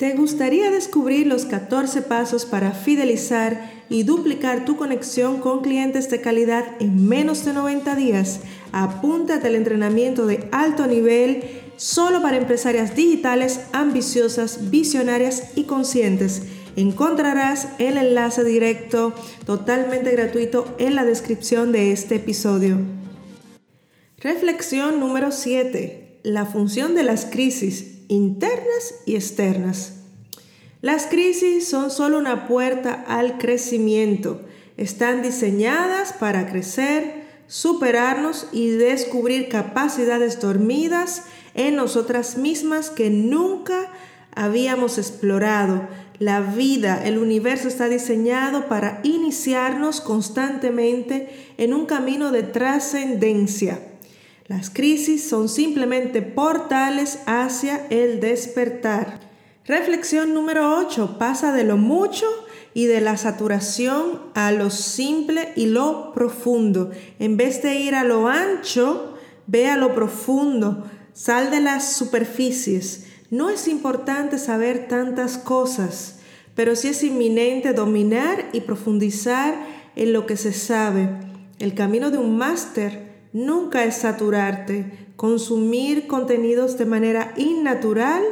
¿Te 0.00 0.14
gustaría 0.14 0.70
descubrir 0.70 1.26
los 1.26 1.44
14 1.44 2.00
pasos 2.00 2.46
para 2.46 2.72
fidelizar 2.72 3.70
y 3.90 4.04
duplicar 4.04 4.64
tu 4.64 4.78
conexión 4.78 5.40
con 5.40 5.60
clientes 5.60 6.08
de 6.08 6.22
calidad 6.22 6.64
en 6.80 7.06
menos 7.06 7.44
de 7.44 7.52
90 7.52 7.96
días? 7.96 8.40
Apúntate 8.72 9.48
al 9.48 9.56
entrenamiento 9.56 10.26
de 10.26 10.48
alto 10.52 10.86
nivel 10.86 11.44
solo 11.76 12.22
para 12.22 12.38
empresarias 12.38 12.96
digitales 12.96 13.60
ambiciosas, 13.74 14.70
visionarias 14.70 15.50
y 15.54 15.64
conscientes. 15.64 16.44
Encontrarás 16.76 17.68
el 17.78 17.98
enlace 17.98 18.42
directo 18.42 19.12
totalmente 19.44 20.12
gratuito 20.12 20.74
en 20.78 20.94
la 20.94 21.04
descripción 21.04 21.72
de 21.72 21.92
este 21.92 22.14
episodio. 22.14 22.78
Reflexión 24.16 24.98
número 24.98 25.30
7. 25.30 26.20
La 26.22 26.46
función 26.46 26.94
de 26.94 27.02
las 27.02 27.26
crisis 27.26 27.99
internas 28.10 28.96
y 29.06 29.14
externas. 29.14 29.94
Las 30.82 31.06
crisis 31.06 31.68
son 31.68 31.90
solo 31.90 32.18
una 32.18 32.48
puerta 32.48 33.04
al 33.06 33.38
crecimiento. 33.38 34.40
Están 34.76 35.22
diseñadas 35.22 36.12
para 36.14 36.50
crecer, 36.50 37.22
superarnos 37.46 38.48
y 38.50 38.70
descubrir 38.70 39.48
capacidades 39.48 40.40
dormidas 40.40 41.24
en 41.54 41.76
nosotras 41.76 42.36
mismas 42.36 42.90
que 42.90 43.10
nunca 43.10 43.92
habíamos 44.34 44.98
explorado. 44.98 45.86
La 46.18 46.40
vida, 46.40 47.06
el 47.06 47.16
universo 47.16 47.68
está 47.68 47.88
diseñado 47.88 48.66
para 48.66 49.00
iniciarnos 49.04 50.00
constantemente 50.00 51.54
en 51.58 51.74
un 51.74 51.86
camino 51.86 52.32
de 52.32 52.42
trascendencia. 52.42 53.89
Las 54.50 54.68
crisis 54.68 55.28
son 55.28 55.48
simplemente 55.48 56.22
portales 56.22 57.20
hacia 57.26 57.86
el 57.88 58.18
despertar. 58.18 59.20
Reflexión 59.64 60.34
número 60.34 60.76
8. 60.76 61.18
Pasa 61.20 61.52
de 61.52 61.62
lo 61.62 61.76
mucho 61.76 62.26
y 62.74 62.86
de 62.86 63.00
la 63.00 63.16
saturación 63.16 64.20
a 64.34 64.50
lo 64.50 64.70
simple 64.70 65.52
y 65.54 65.66
lo 65.66 66.10
profundo. 66.12 66.90
En 67.20 67.36
vez 67.36 67.62
de 67.62 67.76
ir 67.76 67.94
a 67.94 68.02
lo 68.02 68.26
ancho, 68.26 69.14
ve 69.46 69.68
a 69.68 69.76
lo 69.76 69.94
profundo. 69.94 70.84
Sal 71.12 71.52
de 71.52 71.60
las 71.60 71.92
superficies. 71.92 73.06
No 73.30 73.50
es 73.50 73.68
importante 73.68 74.36
saber 74.36 74.88
tantas 74.88 75.38
cosas, 75.38 76.18
pero 76.56 76.74
sí 76.74 76.88
es 76.88 77.04
inminente 77.04 77.72
dominar 77.72 78.46
y 78.52 78.62
profundizar 78.62 79.54
en 79.94 80.12
lo 80.12 80.26
que 80.26 80.36
se 80.36 80.52
sabe. 80.52 81.08
El 81.60 81.74
camino 81.74 82.10
de 82.10 82.18
un 82.18 82.36
máster 82.36 83.09
Nunca 83.32 83.84
es 83.84 83.96
saturarte, 83.96 85.12
consumir 85.16 86.06
contenidos 86.08 86.78
de 86.78 86.86
manera 86.86 87.32
innatural 87.36 88.22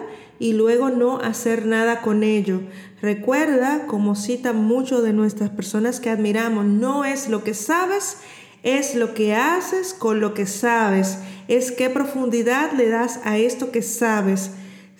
y 0.41 0.53
luego 0.53 0.91
no 0.91 1.19
hacer 1.19 1.67
nada 1.67 2.01
con 2.01 2.23
ello. 2.23 2.61
Recuerda, 3.01 3.87
como 3.87 4.17
citan 4.17 4.57
muchos 4.57 5.03
de 5.05 5.13
nuestras 5.13 5.51
personas 5.51 6.01
que 6.01 6.11
admiramos, 6.11 6.65
no 6.65 7.05
es 7.05 7.29
lo 7.29 7.45
que 7.45 7.55
sabes, 7.55 8.19
es 8.63 8.97
lo 8.97 9.15
que 9.15 9.35
haces 9.35 9.95
con 9.95 10.21
lo 10.21 10.35
que 10.35 10.47
sabes. 10.47 11.19
Es 11.47 11.71
qué 11.71 11.91
profundidad 11.91 12.73
le 12.73 12.89
das 12.89 13.21
a 13.25 13.39
esto 13.39 13.71
que 13.71 13.83
sabes. 13.83 14.51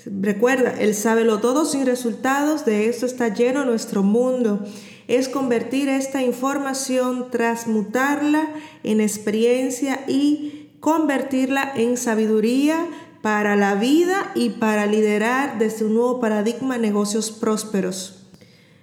Recuerda, 0.07 0.75
Él 0.79 0.95
sabe 0.95 1.25
lo 1.25 1.39
todo 1.39 1.65
sin 1.65 1.87
resultados, 1.87 2.65
de 2.65 2.89
esto 2.89 3.05
está 3.05 3.35
lleno 3.35 3.65
nuestro 3.65 4.05
mundo. 4.05 4.65
Es 5.09 5.29
convertir 5.29 5.89
esta 5.89 6.23
información, 6.23 7.31
transmutarla 7.31 8.51
en 8.85 9.01
experiencia 9.01 10.05
y 10.07 10.71
convertirla 10.81 11.73
en 11.75 11.97
sabiduría 11.97 12.87
para 13.23 13.57
la 13.57 13.75
vida 13.75 14.31
y 14.35 14.51
para 14.51 14.87
liderar 14.87 15.59
desde 15.59 15.87
un 15.87 15.95
nuevo 15.95 16.21
paradigma 16.21 16.79
negocios 16.79 17.31
prósperos. 17.31 18.27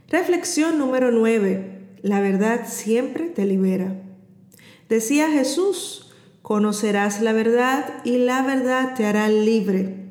Reflexión 0.10 0.78
número 0.78 1.12
9. 1.12 1.98
La 2.02 2.20
verdad 2.22 2.68
siempre 2.68 3.28
te 3.28 3.46
libera. 3.46 3.96
Decía 4.90 5.30
Jesús, 5.30 6.12
conocerás 6.42 7.22
la 7.22 7.34
verdad 7.34 8.02
y 8.04 8.18
la 8.18 8.42
verdad 8.44 8.94
te 8.96 9.06
hará 9.06 9.30
libre. 9.30 10.06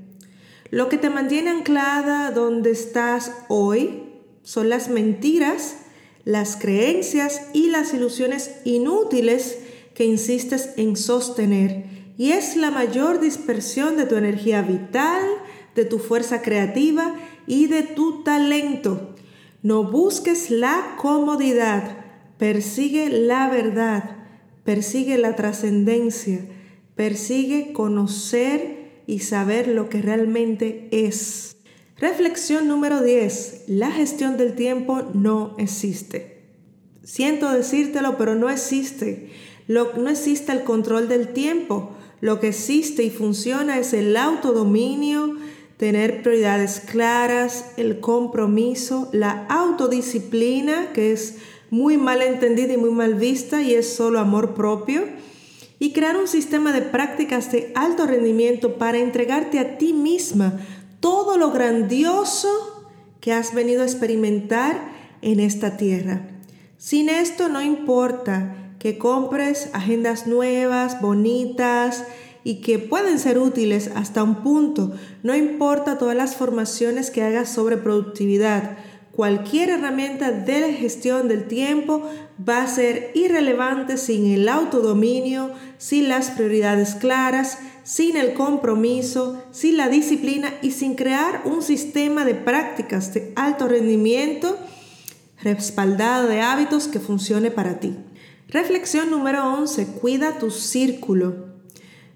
Lo 0.70 0.88
que 0.88 0.98
te 0.98 1.10
mantiene 1.10 1.50
anclada 1.50 2.32
donde 2.32 2.72
estás 2.72 3.32
hoy 3.48 4.02
son 4.42 4.68
las 4.68 4.88
mentiras, 4.88 5.76
las 6.24 6.56
creencias 6.56 7.42
y 7.52 7.68
las 7.68 7.92
ilusiones 7.94 8.56
inútiles 8.64 9.58
que 9.94 10.04
insistes 10.04 10.70
en 10.76 10.96
sostener. 10.96 11.86
Y 12.16 12.32
es 12.32 12.56
la 12.56 12.70
mayor 12.70 13.20
dispersión 13.20 13.96
de 13.96 14.06
tu 14.06 14.16
energía 14.16 14.62
vital, 14.62 15.24
de 15.74 15.84
tu 15.84 15.98
fuerza 15.98 16.42
creativa 16.42 17.14
y 17.46 17.66
de 17.66 17.82
tu 17.82 18.22
talento. 18.22 19.14
No 19.62 19.84
busques 19.84 20.50
la 20.50 20.96
comodidad, 20.98 22.04
persigue 22.38 23.08
la 23.08 23.48
verdad, 23.48 24.16
persigue 24.64 25.18
la 25.18 25.36
trascendencia, 25.36 26.46
persigue 26.94 27.72
conocer 27.72 29.02
y 29.06 29.20
saber 29.20 29.68
lo 29.68 29.88
que 29.88 30.00
realmente 30.00 30.88
es. 30.90 31.53
Reflexión 31.96 32.66
número 32.66 33.02
10. 33.02 33.64
La 33.68 33.92
gestión 33.92 34.36
del 34.36 34.56
tiempo 34.56 35.02
no 35.14 35.54
existe. 35.58 36.42
Siento 37.04 37.52
decírtelo, 37.52 38.16
pero 38.18 38.34
no 38.34 38.50
existe. 38.50 39.30
no 39.68 40.08
existe 40.08 40.50
el 40.50 40.64
control 40.64 41.08
del 41.08 41.28
tiempo. 41.28 41.92
Lo 42.20 42.40
que 42.40 42.48
existe 42.48 43.04
y 43.04 43.10
funciona 43.10 43.78
es 43.78 43.92
el 43.92 44.16
autodominio, 44.16 45.36
tener 45.76 46.22
prioridades 46.22 46.80
claras, 46.80 47.72
el 47.76 48.00
compromiso, 48.00 49.08
la 49.12 49.46
autodisciplina, 49.48 50.92
que 50.92 51.12
es 51.12 51.36
muy 51.70 51.96
mal 51.96 52.22
entendida 52.22 52.72
y 52.72 52.76
muy 52.76 52.90
mal 52.90 53.14
vista 53.14 53.62
y 53.62 53.74
es 53.74 53.88
solo 53.88 54.18
amor 54.18 54.54
propio 54.54 55.04
y 55.78 55.92
crear 55.92 56.16
un 56.16 56.28
sistema 56.28 56.72
de 56.72 56.82
prácticas 56.82 57.52
de 57.52 57.72
alto 57.74 58.06
rendimiento 58.06 58.78
para 58.78 58.98
entregarte 58.98 59.58
a 59.58 59.76
ti 59.76 59.92
misma 59.92 60.58
todo 61.04 61.36
lo 61.36 61.50
grandioso 61.50 62.48
que 63.20 63.34
has 63.34 63.52
venido 63.52 63.82
a 63.82 63.84
experimentar 63.84 64.90
en 65.20 65.38
esta 65.38 65.76
tierra. 65.76 66.22
Sin 66.78 67.10
esto 67.10 67.50
no 67.50 67.60
importa 67.60 68.72
que 68.78 68.96
compres 68.96 69.68
agendas 69.74 70.26
nuevas, 70.26 71.02
bonitas 71.02 72.04
y 72.42 72.62
que 72.62 72.78
pueden 72.78 73.18
ser 73.18 73.38
útiles 73.38 73.90
hasta 73.94 74.22
un 74.22 74.36
punto. 74.36 74.92
No 75.22 75.36
importa 75.36 75.98
todas 75.98 76.16
las 76.16 76.36
formaciones 76.36 77.10
que 77.10 77.22
hagas 77.22 77.50
sobre 77.50 77.76
productividad 77.76 78.78
Cualquier 79.14 79.70
herramienta 79.70 80.32
de 80.32 80.72
gestión 80.72 81.28
del 81.28 81.46
tiempo 81.46 82.02
va 82.36 82.62
a 82.62 82.66
ser 82.66 83.12
irrelevante 83.14 83.96
sin 83.96 84.26
el 84.26 84.48
autodominio, 84.48 85.52
sin 85.78 86.08
las 86.08 86.32
prioridades 86.32 86.96
claras, 86.96 87.58
sin 87.84 88.16
el 88.16 88.32
compromiso, 88.32 89.42
sin 89.52 89.76
la 89.76 89.88
disciplina 89.88 90.54
y 90.62 90.72
sin 90.72 90.94
crear 90.94 91.42
un 91.44 91.62
sistema 91.62 92.24
de 92.24 92.34
prácticas 92.34 93.14
de 93.14 93.32
alto 93.36 93.68
rendimiento 93.68 94.58
respaldado 95.42 96.26
de 96.26 96.40
hábitos 96.40 96.88
que 96.88 96.98
funcione 96.98 97.50
para 97.50 97.78
ti. 97.78 97.94
Reflexión 98.48 99.10
número 99.10 99.44
11. 99.54 99.86
Cuida 100.00 100.38
tu 100.38 100.50
círculo. 100.50 101.52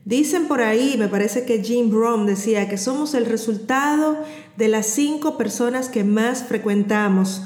Dicen 0.05 0.49
por 0.49 0.63
ahí, 0.63 0.97
me 0.99 1.09
parece 1.09 1.45
que 1.45 1.63
Jim 1.63 1.91
Brown 1.91 2.25
decía 2.25 2.69
que 2.69 2.79
somos 2.79 3.13
el 3.13 3.27
resultado 3.27 4.25
de 4.57 4.69
las 4.69 4.87
cinco 4.87 5.37
personas 5.37 5.91
que 5.91 6.03
más 6.03 6.45
frecuentamos. 6.45 7.43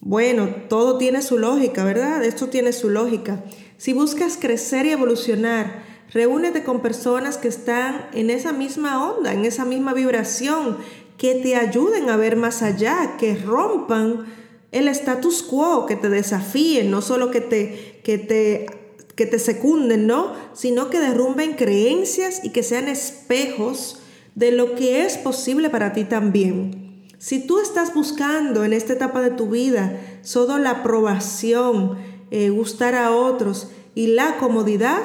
Bueno, 0.00 0.50
todo 0.68 0.98
tiene 0.98 1.22
su 1.22 1.38
lógica, 1.38 1.82
¿verdad? 1.82 2.22
Esto 2.22 2.48
tiene 2.48 2.74
su 2.74 2.90
lógica. 2.90 3.42
Si 3.78 3.94
buscas 3.94 4.36
crecer 4.38 4.84
y 4.84 4.90
evolucionar, 4.90 5.82
reúnete 6.12 6.62
con 6.64 6.80
personas 6.80 7.38
que 7.38 7.48
están 7.48 8.06
en 8.12 8.30
esa 8.30 8.52
misma 8.52 9.10
onda, 9.10 9.32
en 9.32 9.44
esa 9.44 9.64
misma 9.64 9.92
vibración, 9.94 10.78
que 11.18 11.34
te 11.36 11.56
ayuden 11.56 12.10
a 12.10 12.16
ver 12.16 12.36
más 12.36 12.62
allá, 12.62 13.16
que 13.18 13.36
rompan 13.36 14.26
el 14.72 14.88
status 14.88 15.42
quo, 15.42 15.86
que 15.86 15.96
te 15.96 16.08
desafíen, 16.08 16.90
no 16.90 17.02
solo 17.02 17.30
que 17.30 17.40
te, 17.40 18.00
que 18.02 18.18
te 18.18 18.66
que 19.14 19.26
te 19.26 19.38
secunden, 19.38 20.06
¿no? 20.06 20.32
Sino 20.54 20.90
que 20.90 20.98
derrumben 20.98 21.54
creencias 21.54 22.44
y 22.44 22.50
que 22.50 22.62
sean 22.62 22.88
espejos 22.88 24.00
de 24.34 24.50
lo 24.50 24.74
que 24.74 25.04
es 25.04 25.16
posible 25.16 25.70
para 25.70 25.92
ti 25.92 26.04
también. 26.04 27.04
Si 27.18 27.46
tú 27.46 27.60
estás 27.60 27.94
buscando 27.94 28.64
en 28.64 28.72
esta 28.72 28.92
etapa 28.92 29.22
de 29.22 29.30
tu 29.30 29.48
vida 29.48 30.00
solo 30.22 30.58
la 30.58 30.70
aprobación, 30.70 31.96
eh, 32.30 32.50
gustar 32.50 32.94
a 32.94 33.12
otros 33.12 33.68
y 33.94 34.08
la 34.08 34.36
comodidad, 34.38 35.02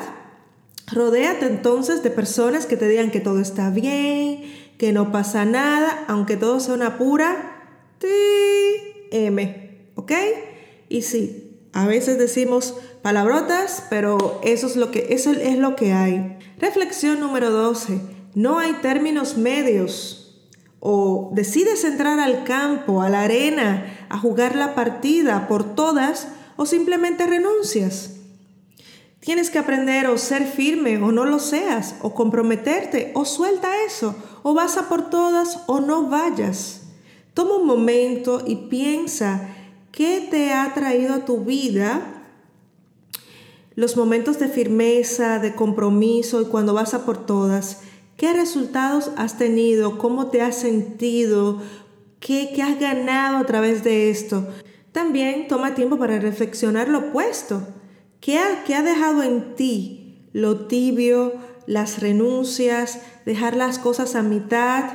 rodéate 0.91 1.45
entonces 1.45 2.03
de 2.03 2.09
personas 2.09 2.65
que 2.65 2.77
te 2.77 2.87
digan 2.87 3.11
que 3.11 3.19
todo 3.19 3.39
está 3.39 3.69
bien, 3.69 4.43
que 4.77 4.91
no 4.93 5.11
pasa 5.11 5.45
nada, 5.45 6.05
aunque 6.07 6.37
todo 6.37 6.59
sea 6.59 6.73
una 6.73 6.97
pura 6.97 7.59
M, 9.11 9.77
¿ok? 9.95 10.11
Y 10.87 11.01
sí, 11.01 11.57
a 11.73 11.85
veces 11.85 12.17
decimos, 12.17 12.75
palabrotas, 13.01 13.83
pero 13.89 14.39
eso 14.43 14.67
es 14.67 14.75
lo 14.75 14.91
que, 14.91 15.07
eso 15.09 15.31
es 15.31 15.57
lo 15.57 15.75
que 15.75 15.93
hay. 15.93 16.37
Reflexión 16.59 17.19
número 17.19 17.51
12. 17.51 18.01
No 18.35 18.59
hay 18.59 18.73
términos 18.81 19.37
medios. 19.37 20.15
O 20.79 21.31
decides 21.33 21.83
entrar 21.83 22.19
al 22.19 22.45
campo, 22.45 23.01
a 23.01 23.09
la 23.09 23.23
arena, 23.23 24.07
a 24.09 24.17
jugar 24.17 24.55
la 24.55 24.75
partida 24.75 25.47
por 25.47 25.75
todas, 25.75 26.29
o 26.55 26.65
simplemente 26.65 27.25
renuncias. 27.25 28.18
Tienes 29.19 29.49
que 29.49 29.59
aprender 29.59 30.07
o 30.07 30.17
ser 30.17 30.45
firme 30.45 30.97
o 30.97 31.11
no 31.11 31.25
lo 31.25 31.39
seas, 31.39 31.95
o 32.01 32.13
comprometerte 32.13 33.11
o 33.15 33.25
suelta 33.25 33.69
eso, 33.85 34.15
o 34.43 34.53
vas 34.53 34.77
a 34.77 34.87
por 34.87 35.09
todas 35.09 35.59
o 35.67 35.81
no 35.81 36.07
vayas. 36.07 36.83
Toma 37.33 37.57
un 37.57 37.67
momento 37.67 38.43
y 38.45 38.55
piensa 38.69 39.49
qué 39.91 40.27
te 40.29 40.53
ha 40.53 40.73
traído 40.73 41.13
a 41.15 41.25
tu 41.25 41.43
vida 41.43 42.19
los 43.79 43.95
momentos 43.95 44.39
de 44.39 44.49
firmeza, 44.49 45.39
de 45.39 45.55
compromiso 45.55 46.41
y 46.41 46.45
cuando 46.45 46.73
vas 46.73 46.93
a 46.93 47.05
por 47.05 47.25
todas, 47.25 47.81
¿qué 48.17 48.33
resultados 48.33 49.11
has 49.15 49.37
tenido? 49.37 49.97
¿Cómo 49.97 50.27
te 50.27 50.41
has 50.41 50.57
sentido? 50.57 51.61
¿Qué, 52.19 52.61
has 52.61 52.77
ganado 52.77 53.37
a 53.37 53.45
través 53.45 53.85
de 53.85 54.09
esto? 54.09 54.45
También 54.91 55.47
toma 55.47 55.75
tiempo 55.75 55.97
para 55.97 56.19
reflexionar 56.19 56.89
lo 56.89 56.99
opuesto. 56.99 57.65
¿Qué 58.19 58.37
ha, 58.37 58.63
¿Qué 58.65 58.75
ha 58.75 58.83
dejado 58.83 59.23
en 59.23 59.55
ti 59.55 60.29
lo 60.33 60.67
tibio, 60.67 61.33
las 61.65 61.99
renuncias, 61.99 62.99
dejar 63.25 63.55
las 63.55 63.79
cosas 63.79 64.15
a 64.15 64.23
mitad? 64.23 64.91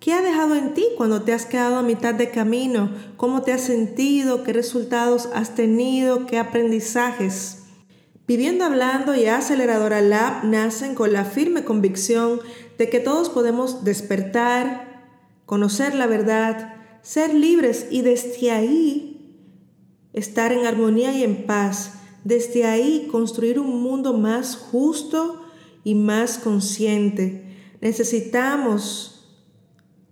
¿Qué 0.00 0.12
ha 0.12 0.22
dejado 0.22 0.54
en 0.54 0.74
ti 0.74 0.86
cuando 0.96 1.22
te 1.22 1.32
has 1.32 1.46
quedado 1.46 1.76
a 1.76 1.82
mitad 1.82 2.14
de 2.14 2.30
camino? 2.30 2.90
¿Cómo 3.16 3.42
te 3.42 3.52
has 3.52 3.62
sentido? 3.62 4.44
¿Qué 4.44 4.52
resultados 4.52 5.28
has 5.34 5.54
tenido? 5.54 6.26
¿Qué 6.26 6.38
aprendizajes? 6.38 7.64
Viviendo 8.26 8.64
Hablando 8.64 9.14
y 9.14 9.26
Aceleradora 9.26 10.02
Lab 10.02 10.44
nacen 10.44 10.94
con 10.94 11.12
la 11.12 11.24
firme 11.24 11.64
convicción 11.64 12.40
de 12.76 12.90
que 12.90 13.00
todos 13.00 13.30
podemos 13.30 13.84
despertar, 13.84 15.10
conocer 15.46 15.94
la 15.94 16.06
verdad, 16.06 16.74
ser 17.00 17.32
libres 17.32 17.86
y 17.90 18.02
desde 18.02 18.50
ahí 18.50 19.34
estar 20.12 20.52
en 20.52 20.66
armonía 20.66 21.12
y 21.12 21.24
en 21.24 21.46
paz. 21.46 21.97
Desde 22.24 22.64
ahí 22.64 23.08
construir 23.10 23.58
un 23.58 23.82
mundo 23.82 24.12
más 24.12 24.56
justo 24.56 25.44
y 25.84 25.94
más 25.94 26.38
consciente. 26.38 27.44
Necesitamos 27.80 29.18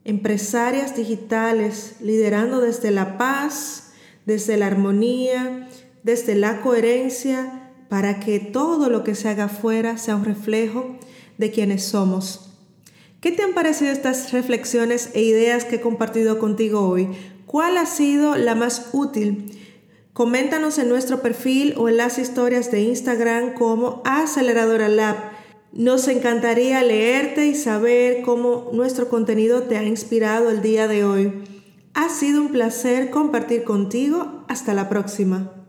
empresarias 0.04 0.96
digitales 0.96 1.96
liderando 2.00 2.60
desde 2.60 2.90
la 2.90 3.18
paz, 3.18 3.92
desde 4.24 4.56
la 4.56 4.68
armonía, 4.68 5.68
desde 6.04 6.36
la 6.36 6.62
coherencia, 6.62 7.72
para 7.88 8.20
que 8.20 8.38
todo 8.38 8.88
lo 8.88 9.04
que 9.04 9.14
se 9.14 9.28
haga 9.28 9.44
afuera 9.44 9.98
sea 9.98 10.16
un 10.16 10.24
reflejo 10.24 10.96
de 11.38 11.50
quienes 11.50 11.84
somos. 11.84 12.52
¿Qué 13.20 13.32
te 13.32 13.42
han 13.42 13.54
parecido 13.54 13.90
estas 13.90 14.32
reflexiones 14.32 15.10
e 15.14 15.22
ideas 15.22 15.64
que 15.64 15.76
he 15.76 15.80
compartido 15.80 16.38
contigo 16.38 16.88
hoy? 16.88 17.08
¿Cuál 17.46 17.76
ha 17.76 17.86
sido 17.86 18.36
la 18.36 18.54
más 18.54 18.90
útil? 18.92 19.50
Coméntanos 20.16 20.78
en 20.78 20.88
nuestro 20.88 21.20
perfil 21.20 21.74
o 21.76 21.90
en 21.90 21.98
las 21.98 22.18
historias 22.18 22.70
de 22.70 22.80
Instagram 22.80 23.52
como 23.52 24.00
Aceleradora 24.06 24.88
Lab. 24.88 25.14
Nos 25.74 26.08
encantaría 26.08 26.82
leerte 26.82 27.44
y 27.44 27.54
saber 27.54 28.22
cómo 28.22 28.70
nuestro 28.72 29.10
contenido 29.10 29.64
te 29.64 29.76
ha 29.76 29.82
inspirado 29.82 30.48
el 30.48 30.62
día 30.62 30.88
de 30.88 31.04
hoy. 31.04 31.44
Ha 31.92 32.08
sido 32.08 32.40
un 32.40 32.48
placer 32.48 33.10
compartir 33.10 33.64
contigo. 33.64 34.42
Hasta 34.48 34.72
la 34.72 34.88
próxima. 34.88 35.65